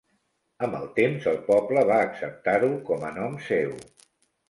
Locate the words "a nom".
3.13-3.41